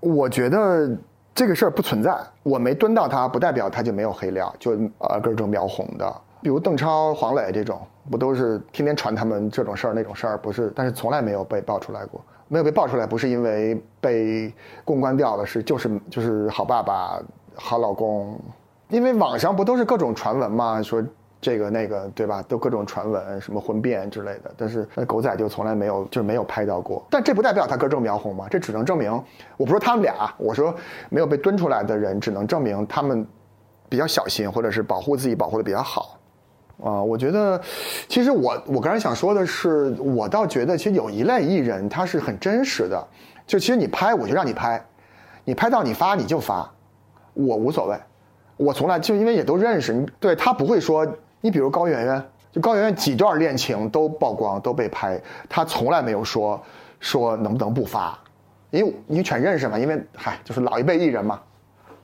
[0.01, 0.95] 我觉得
[1.35, 6.15] 这个事儿不存在，我没蹲到他，不代表他就没有黑料，就呃根正苗红的。
[6.43, 10.71] 比如邓超、黄磊这种，不都是天天传他们这种事儿那种事儿，不是？
[10.77, 14.53] 但是从来没有被爆出来过，没有被爆出来，不是因为被
[14.85, 17.21] 公关掉了，是就是就是好爸爸、
[17.55, 18.39] 好老公，
[18.89, 21.03] 因为网上不都是各种传闻嘛，说
[21.41, 22.41] 这个那个，对吧？
[22.43, 24.53] 都各种传闻，什么婚变之类的。
[24.57, 27.05] 但是那狗仔就从来没有，就是没有拍到过。
[27.11, 29.11] 但这不代表他歌正苗红嘛，这只能证明，
[29.57, 30.73] 我不说他们俩，我说
[31.09, 33.27] 没有被蹲出来的人，只能证明他们
[33.89, 36.17] 比较小心，或者是保护自己保护的比较好。
[36.83, 37.61] 啊、我觉得，
[38.09, 43.07] 其实我我刚才想说的是，我倒觉得其实有一类艺人他是很真实的，
[43.47, 44.85] 就其实你拍我就让你拍，
[45.45, 46.69] 你拍到你发你就发，
[47.35, 47.97] 我无所谓，
[48.57, 51.07] 我从来就因为也都认识，对他不会说，
[51.41, 56.61] 你比如高圆圆，就高圆圆几段恋情都曝光都被拍，他从来没有说
[56.99, 58.19] 说能不能不发，
[58.71, 61.41] 因为你全认识嘛，因为嗨就是老一辈艺人嘛，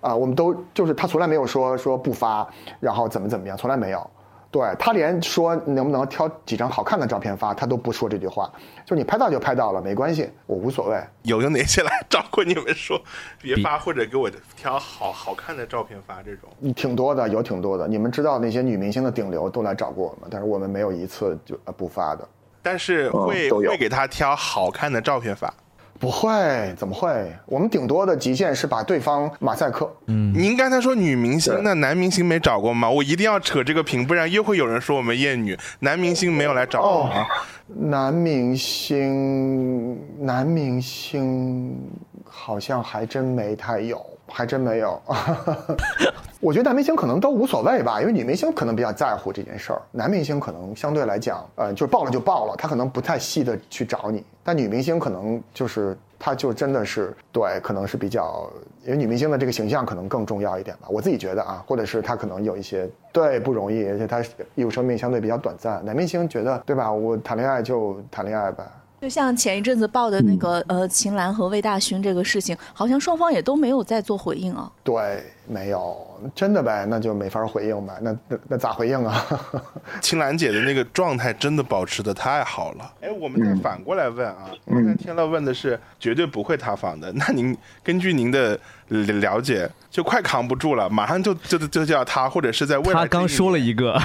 [0.00, 4.08] 啊，我们都就是他从来没有说说不发，然后怎么怎么样，从来没有。
[4.50, 8.50] 对他连说能不能挑几张好看的照片发，他都不说这句话。
[8.84, 10.98] 就是你拍到就拍到了，没关系，我无所谓。
[11.22, 12.98] 有有哪些来找过你们说
[13.42, 16.48] 别发，或者给我挑好好看的照片发这种？
[16.74, 17.86] 挺多的，有挺多的。
[17.86, 22.26] 你们知道那些女明星的顶流都来找过我们，但是我们没有一次就呃不发的。
[22.62, 25.52] 但是会、都会给他挑好看的照片发。
[25.98, 27.32] 不会，怎么会？
[27.46, 29.90] 我们顶多的极限是把对方马赛克。
[30.06, 32.88] 嗯您刚才说女明星，那男明星没找过吗？
[32.88, 35.58] 我一定要扯这个屏，不然又会有人说我们厌女。
[35.80, 37.26] 男明星没有来找过吗？
[37.66, 41.76] 男明星，男明星
[42.24, 45.00] 好像还真没太有，还真没有。
[46.40, 58.48] 我觉得男明星可能都无所谓吧，因为女明星可能比较在乎这件事儿，男明星可能相对来讲，呃，就是爆了就爆了，他可能不太细的去找你，但女明星可能就是，她就真的是对，可能是比较，
[58.84, 64.22] 因为女明星的这个形象可能更重要一点吧，我自己觉得啊，或者是她可能有一些对不容易，而且她
[64.54, 68.64] 艺术生命相对比较短暂，男明星觉得对吧，我谈恋爱就谈恋爱呗。
[69.00, 74.70] 就像前一阵子报的那个呃秦岚和魏大勋这个事情，好像双方也都没有再做回应啊。
[74.82, 75.96] 对，没有，
[76.34, 79.24] 真的呗，那就没法回应呗，那那那咋回应啊？
[80.02, 82.92] 秦岚姐的那个状态真的保持的太好了。
[83.00, 88.58] 哎，我们再反过来问啊，刚才天乐问的是绝对不会塌房的，那您根据您的
[88.88, 93.96] 了解，就快扛不住了，马上就就就就要塌，或者是在未来他刚说了，一个，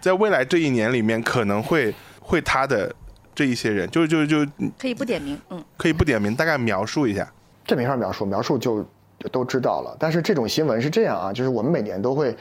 [0.00, 2.92] 在未来这一年里面可能会会塌的
[3.36, 4.44] 这一些人，就就就
[4.78, 7.30] 可以不点名，嗯，可以不点名，大概描述一下。
[7.66, 8.82] 这没法描述，描述就
[9.18, 9.94] 就都知道了。
[10.00, 12.34] 但是这种新闻是这样啊，就是我们每年都会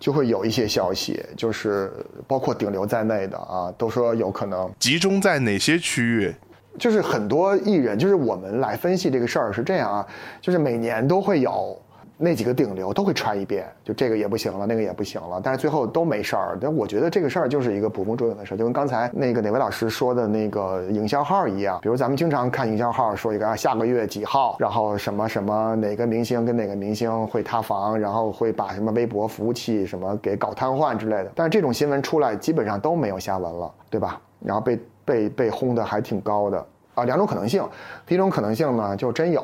[0.00, 1.92] 就会有一些消息，就是
[2.26, 6.34] 包括顶流在内的啊，都说有可能集中在哪些区域？
[6.78, 10.06] 就是很多艺人，就是我们来分析这个事儿是这样啊，
[10.40, 11.78] 就是每年都会有
[12.22, 16.56] 那几个顶流都会穿一遍，就这个也不行了，那个也不行了，但是最后都没事儿。
[16.60, 34.20] 但我觉得这个事儿就是一个捕风捉影的事儿，就跟刚才那个哪位老师说的那个营销号一样，比如咱们经常看营销号说一个啊下个月几号，然后什么什么哪个明星跟哪个明星会塌房，然后会把什么微博服务器什么给搞瘫痪之类的，但是这种新闻出来基本上都没有下文了，对吧？
[34.38, 36.66] 然后被被被轰的还挺高的。
[36.94, 37.66] 啊，两种可能性，
[38.04, 39.42] 第一种可能性呢就真有，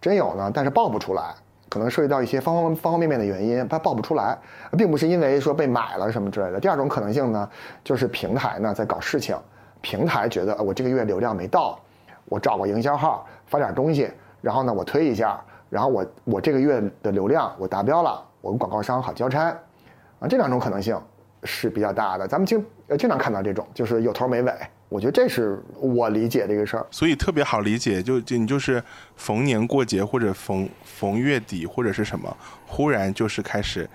[0.00, 1.32] 真有呢，但是爆不出来，
[1.72, 4.36] 可能涉及到一些方方方方面面的原因，它爆不出来，
[4.76, 6.60] 并不是因为说被买了什么之类的。
[6.60, 7.48] 第二种可能性呢，
[7.82, 9.34] 就是平台呢在搞事情，
[9.80, 11.78] 平台觉得我这个月流量没到，
[12.26, 14.10] 我找个营销号发点东西，
[14.42, 19.44] 然后呢我推一下，然后我我这个月的流量我达标了，我跟广告商好交差，
[20.18, 21.00] 啊，这两种可能性
[21.44, 22.28] 是比较大的。
[22.28, 22.62] 咱们经
[22.98, 24.52] 经常看到这种，就是有头没尾。
[24.92, 26.86] 我觉得这是我理解这个事儿。
[26.90, 28.82] 所以特别好理解，就就你就是
[29.16, 33.88] 逢年过节或者逢逢月底或者是什么，忽然就是开始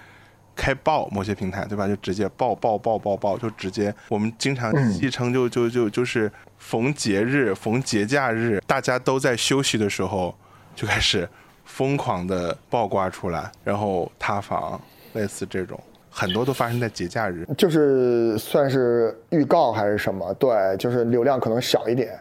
[0.55, 1.87] 开爆某些平台，对吧？
[1.87, 10.35] 就直接爆爆爆爆爆，就直接我们经常戏称就就就就是逢节日、逢节假日，大家都在休息的时候，
[10.75, 11.29] 就开始
[11.63, 14.81] 疯狂的爆挂出来，然后塌房，
[15.13, 15.79] 类似这种。
[16.17, 20.33] 很多都发生在节假日，就是算是预告还是什么？
[20.33, 22.17] 对，就是流量可能少一点，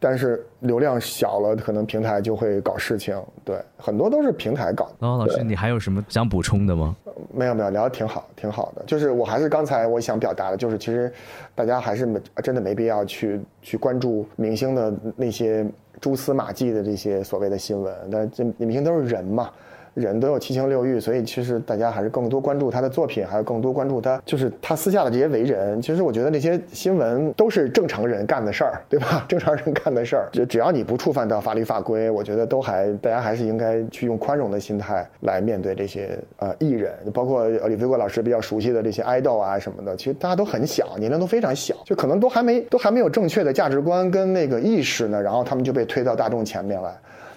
[0.00, 3.16] 但是流量小了，可能平台就会搞事情。
[3.44, 5.06] 对，很多都是平台搞的。
[5.06, 6.96] 哦，老师，对你还有什么想补充的吗？
[7.32, 8.82] 没有没有，聊得挺好，挺好的。
[8.84, 11.12] 就是我还是刚才我想表达的，就是其实
[11.54, 15.64] 大家还是没真的没必要去去关注明星的那些
[16.00, 17.94] 蛛丝马迹的这些所谓的新闻。
[18.10, 19.50] 但这明星都是人嘛，
[19.96, 25.80] 人都有七情六欲，所以其实大家还是更多关注他的作品，还有更多关注他就是他私下的这些为人。
[25.80, 29.24] 其实我觉得那些新闻都是正常人干的事儿，对吧？
[29.26, 46.94] 正常人干的事儿，只只要你不触犯到法律法规，我觉得都还大家还是应该去用宽容的心态来面对这些呃艺人，包括李飞国老师比较熟悉的这些爱豆啊什么的，其实大家都很小，年龄都非常小，就可能都还没都还没有正确的价值观跟那个意识呢，然后他们就被推到大众前面来。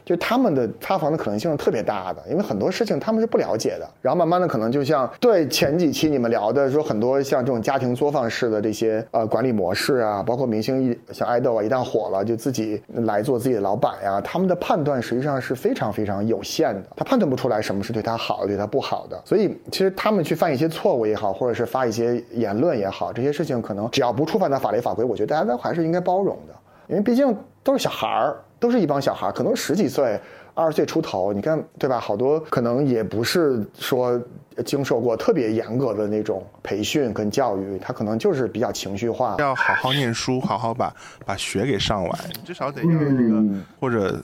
[0.10, 3.88] 就他们的塌房的可能性是特别大的，因为很多事情他们是不了解的。
[4.02, 19.22] 然后慢慢的可能就像对前几期你们聊的说，很多像这种家庭作坊式的这些呃管理模式啊，包括明星一像爱豆啊，一旦火了就自己来做自己的老板呀，他们的判断实际上是非常非常有限的，他判断不出来什么是对他好，对他不好的。
[19.24, 26.56] 所以其实他们去犯一些错误也好，或者是发一些言论也好，这些事情可能只要不触犯到法律法规，我觉得大家都还是应该包容的。
[26.88, 30.20] 因为毕竟都是小孩儿，都是一帮小孩，可能十几岁、
[30.54, 32.00] 二十岁出头，你看对吧？
[32.00, 34.20] 好多可能也不是说
[34.64, 39.36] 经受过特别严格的那种培训跟教育，他可能就是比较情绪化。
[39.40, 40.94] 要好好念书，好好把
[41.26, 43.44] 把学给上完，至少得要这个、
[43.80, 44.22] 或者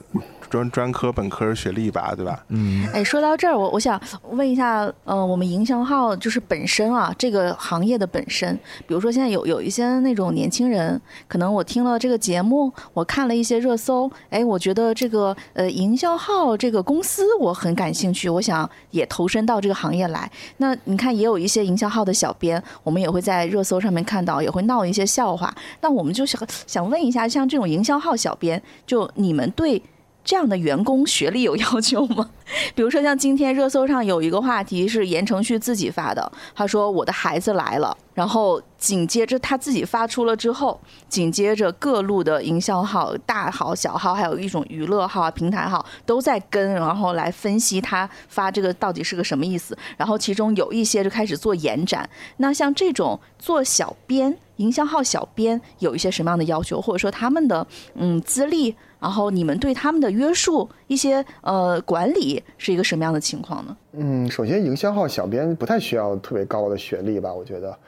[0.48, 2.44] 专专科、本科学历吧，对吧？
[2.48, 8.54] 嗯，哎，说到这儿，我我想问一下，呃，我们营销号就是本身啊，这个行业的本身，
[8.86, 20.25] 比如说现在有有一些那种年轻人，可能我听了这个节目，我看了一些热搜，哎，我觉得这个呃营销号这个公司我很感兴趣，我想也投身到这个行业来。
[20.58, 25.54] 那你看，也有一些营销号的小编，我们也会在热搜上面看到，也会闹一些笑话。
[25.80, 29.80] 那我们就想想问一下，像这种营销号小编，就你们对
[30.26, 32.28] 这样的员工学历有要求吗？
[32.74, 49.78] 比如说像今天热搜上有一个话题是言承旭自己发的，他说我的孩子来了，然后紧接着他自己发出了之后，紧接着各路的营销号、大号、小号，还有一种娱乐号、平台号都在跟，然后来分析他发这个到底是个什么意思。
[49.96, 52.08] 然后其中有一些就开始做延展。
[52.38, 57.64] 那像这种做小编、营销号小编有一些什么样的要求，或者说他们的
[57.94, 58.74] 嗯资历？
[59.06, 63.76] 然后你们对他们的约束、一些呃管理是一个什么样的情况呢？
[63.92, 67.78] 嗯，首先营销号小编不太需要特别高的学历吧，我觉得，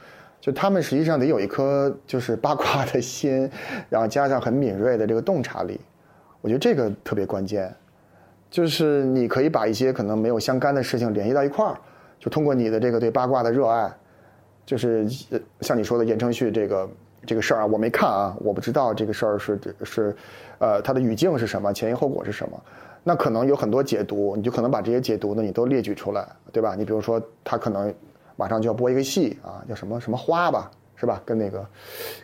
[0.40, 3.50] 就他们实际上得有一颗就是八卦的心，
[3.88, 5.80] 然后加上很敏锐的这个洞察力，
[6.40, 7.74] 我觉得这个特别关键。
[8.48, 11.76] 就是你可以把一些可能没有相干的事情联系到一块儿，
[12.20, 13.92] 就通过你的这个对八卦的热爱，
[14.64, 15.04] 就是
[15.62, 16.88] 像你说的言承旭这个
[17.28, 20.16] 这个事儿啊，我没看啊，我不知道这个事儿是是，
[20.58, 22.58] 呃，它的语境是什么，前因后果是什么。
[23.04, 26.74] 那可能有很多解读，你就可能把这些解读呢，你都列举出来，对吧？
[26.74, 27.92] 你比如说，他可能
[28.34, 31.20] 马上就要播一个戏啊，叫什么什么花吧，是吧？
[31.26, 31.66] 跟那个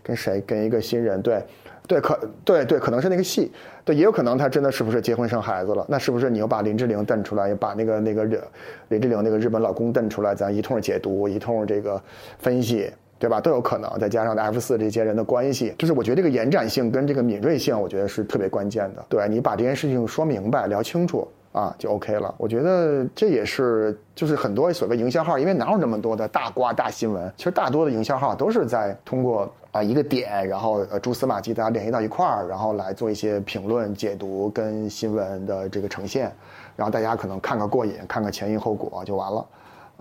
[0.02, 1.44] 跟谁跟一个新人，对
[1.86, 3.52] 对，可对对，可能是那个戏，
[3.84, 5.84] 对，也有可能他真的是不是结婚生孩子了？
[5.86, 8.42] 那是不是你又把林志玲瞪出来，又把那个那个日
[8.88, 12.02] 林志玲那个日本老公瞪出来，咱一通解读，一通这个
[12.38, 12.90] 分析。
[13.24, 13.40] 对吧？
[13.40, 19.02] 都有可能，再加上 F 四这些人的关系，就是我觉得这个延展性跟这个敏锐性，我觉得是特别关键的。
[19.08, 22.34] 对你把这件事情说明白、聊清楚啊，就 OK 了。
[22.36, 27.32] 我觉得这也是，就是很多所谓营销号，因为哪有那么多的大瓜大新闻？
[27.38, 36.30] 其实大多的营销号都是在通过啊一个点，然后呃蛛丝马迹大家联系到一块儿，然后来做一些评论、解读跟新闻的这个呈现，
[36.76, 39.46] 然后大家可能看个过瘾，看个前因后果就完了。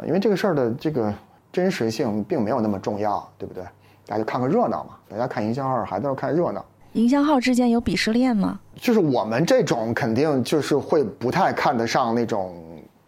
[0.05, 1.13] 因为这个事儿的这个。
[1.53, 3.63] 真实性并没有那么重要，对不对？
[4.07, 4.95] 大家就看个热闹嘛。
[5.07, 6.65] 大家看营销号还都是看热闹。
[6.93, 8.59] 营销号之间有鄙视链吗？
[8.75, 12.55] 就是我们这种肯定就是会不太看得上那种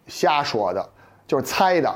[0.06, 0.88] 瞎说的，
[1.26, 1.94] 就是猜的。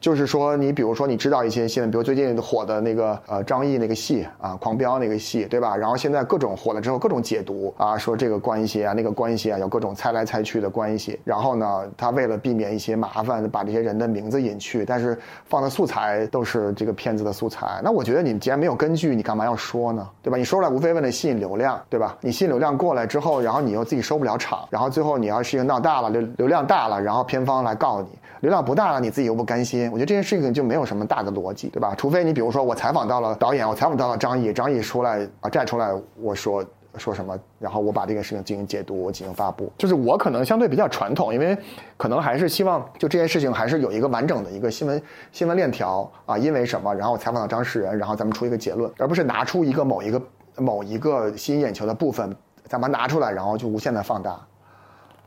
[0.00, 5.76] 就是说，你比如说，你知道一些新闻，比如最近火的那个呃张译那个戏啊，狂飙那个戏，对吧？
[5.76, 11.18] 然后现在各种火了之后，各种解读啊，说这个关系啊，那个关系啊，有各种猜来猜去的关系。
[11.24, 17.80] 然后呢，他为了避免一些麻烦，把这些人的名字隐去，但是放的素材都是这个片子的素材。
[17.82, 20.08] 那我觉得你既然没有根据，你干嘛要说呢？
[20.22, 20.36] 对吧？
[20.36, 22.16] 你说出来无非为了吸引流量，对吧？
[22.20, 28.08] 你吸引流量过来之后，然后你又自己收不了场，然后最后你要事情闹大了，流流量大了，然后片方来告你。
[28.40, 31.94] 流量不大了，你自己又不甘心，我觉得这件事情就没有什么大的逻辑，对吧？
[31.96, 36.64] 除非你比如说我采访到了导演，我采访到了张译，张译出来啊站出来，我说
[36.96, 41.56] 说什么，然后我把这个事情进行解读，我进行发布，就是我可能相对比较传统，因为
[41.96, 50.20] 可能还是希望就这件事情还是有一个完整的一个新闻新闻链条啊，因为什么，然后我采访到当事人，然后咱们出一个结论，而不是拿出一个某一个。
[50.60, 52.34] 某一个吸引眼球的部分，
[52.64, 54.44] 咱们拿出来，然后就无限的放大。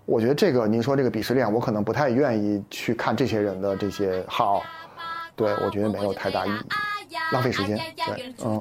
[0.05, 4.63] 我觉得这个您说这个鄙视链，我可能不太愿意去看这些人的这些号，
[5.35, 7.79] 对我觉得没有太大意义，浪费时间。
[8.07, 8.59] 对，嗯。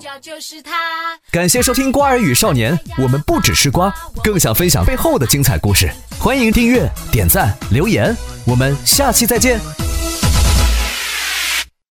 [1.30, 5.90] 感谢收听《瓜儿与少年》，我们不只是瓜，更想分享背后的精彩故事。
[6.20, 8.14] 欢迎订阅、点赞、留言，
[8.46, 9.58] 我们下期再见。